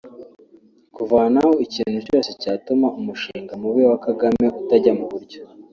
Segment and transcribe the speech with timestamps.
[0.95, 5.41] kuvanaho ikintu cyose cyatuma umushinga mubi wa Kagame utajya mu buryo